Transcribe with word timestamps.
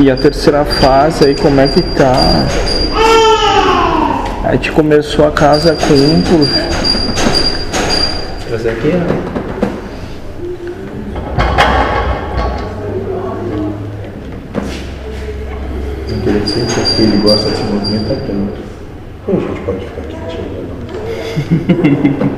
E 0.00 0.08
a 0.12 0.16
terceira 0.16 0.64
fase 0.64 1.24
aí 1.24 1.34
como 1.34 1.60
é 1.60 1.66
que 1.66 1.82
tá? 1.82 2.14
A 4.44 4.52
gente 4.52 4.70
começou 4.70 5.26
a 5.26 5.32
casa 5.32 5.74
com 5.74 5.92
um 5.92 6.22
por. 6.22 6.46
Trazer 8.46 8.70
aqui, 8.70 8.92
ó. 8.94 8.98
Interessante 16.14 16.80
é 16.80 16.82
que 16.94 17.02
ele 17.02 17.16
gosta 17.16 17.50
de 17.50 17.56
se 17.56 17.62
movimentar 17.64 18.16
tanto. 18.18 18.62
Como 19.26 19.38
a 19.38 19.40
gente 19.40 19.60
pode 19.62 19.84
ficar 19.84 20.02
quietinho? 20.02 20.48
né? 22.20 22.30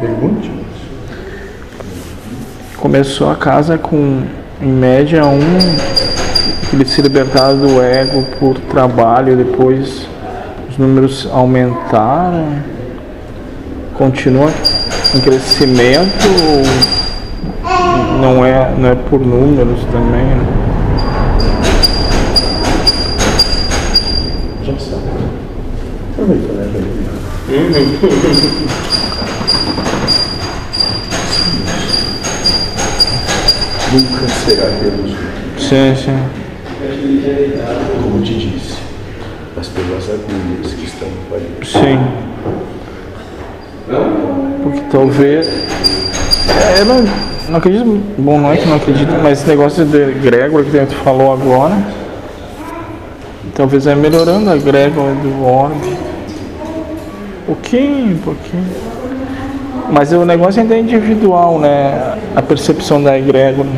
Pergunte. 0.00 0.50
Começou 2.78 3.30
a 3.30 3.36
casa 3.36 3.76
com, 3.76 4.22
em 4.62 4.72
média, 4.72 5.26
um 5.26 6.17
ele 6.72 6.84
se 6.84 7.00
libertava 7.00 7.54
do 7.54 7.82
ego 7.82 8.22
por 8.38 8.58
trabalho, 8.58 9.36
depois 9.36 10.06
os 10.68 10.76
números 10.76 11.28
aumentaram, 11.32 12.56
continua 13.94 14.50
em 15.14 15.20
crescimento, 15.20 16.28
ou 16.46 18.20
não 18.20 18.44
é, 18.44 18.74
não 18.76 18.90
é 18.90 18.94
por 18.94 19.20
números 19.20 19.80
também, 19.90 20.24
né? 20.24 20.46
Já 24.64 24.78
sabe. 24.78 25.02
Aproveita, 26.12 26.52
né? 26.52 26.68
Nunca 33.90 34.28
será 34.44 34.66
pelos 34.80 35.16
Sim, 35.58 35.94
sim. 35.96 36.47
Como 38.02 38.22
te 38.22 38.34
disse, 38.34 38.78
mas 39.56 39.68
pelas 39.68 40.04
agulhas 40.08 40.72
que 40.74 40.84
estão 40.84 41.08
no 41.08 41.16
palito. 41.30 41.66
Sim. 41.66 41.98
Porque 44.62 44.80
talvez. 44.90 45.48
É, 45.48 46.80
eu 46.80 46.84
não, 46.84 47.56
acredito. 47.56 48.00
Bom, 48.18 48.40
não 48.40 48.52
é 48.52 48.56
que 48.56 48.68
não 48.68 48.76
acredito, 48.76 49.10
mas 49.22 49.40
esse 49.40 49.48
negócio 49.48 49.84
de 49.84 50.12
Gregor 50.20 50.64
que 50.64 50.86
tu 50.86 50.94
falou 50.96 51.32
agora. 51.32 51.76
Talvez 53.54 53.86
é 53.88 53.94
melhorando 53.94 54.50
a 54.50 54.56
Gregor 54.56 55.14
do 55.16 55.44
orbe. 55.44 55.96
Pouquinho, 57.46 58.18
pouquinho. 58.18 58.66
Mas 59.90 60.12
o 60.12 60.24
negócio 60.24 60.60
ainda 60.60 60.76
é 60.76 60.80
individual, 60.80 61.58
né? 61.58 62.18
A 62.36 62.42
percepção 62.42 63.02
da 63.02 63.18
egrégora. 63.18 63.68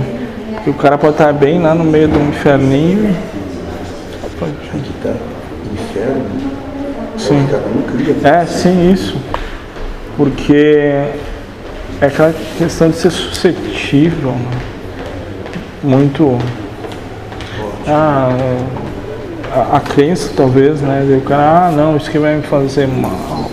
Que 0.63 0.71
o 0.71 0.75
cara 0.75 0.99
pode 0.99 1.15
estar 1.15 1.33
bem 1.33 1.61
lá 1.61 1.75
no 1.75 1.85
meio 1.85 2.09
de 2.09 2.19
um 2.19 2.29
inferninho. 2.29 3.17
Aqui 4.43 4.93
tá 5.03 5.15
inferno. 5.73 6.27
Sim. 7.17 7.47
É, 8.25 8.45
sim, 8.47 8.93
isso. 8.93 9.17
Porque 10.17 10.53
é 12.01 12.07
aquela 12.07 12.35
questão 12.59 12.91
de 12.91 12.97
ser 12.97 13.11
suscetível. 13.11 14.33
né? 14.33 14.61
Muito. 15.83 16.39
Ah, 17.87 18.31
a, 19.53 19.77
a 19.79 19.81
crença 19.81 20.31
talvez, 20.37 20.81
né? 20.83 21.07
E 21.09 21.17
o 21.17 21.21
cara, 21.23 21.69
ah 21.69 21.71
não, 21.71 21.97
isso 21.97 22.11
que 22.11 22.19
vai 22.19 22.37
me 22.37 22.43
fazer 22.43 22.87
mal. 22.87 23.51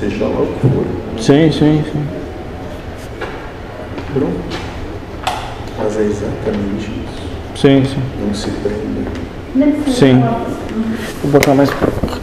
Seja 0.00 0.24
lá 0.24 0.40
o 0.40 0.46
que 0.46 0.60
for. 0.60 0.84
Sim, 1.18 1.52
sim, 1.52 1.84
sim. 1.92 2.06
Pronto. 4.14 4.61
Mas 5.94 6.00
é 6.00 6.04
exatamente 6.04 6.90
isso. 6.90 7.60
Sim, 7.60 7.84
sim. 7.84 8.02
Não 8.18 8.34
se 8.34 8.50
prenda. 8.50 9.90
Sim. 9.90 10.22
Vou 11.22 11.32
botar 11.32 11.54
mais 11.54 11.68
pra 11.68 11.86
cá. 11.86 12.18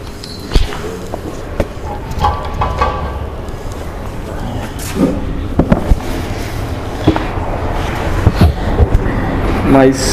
Mas 9.71 9.99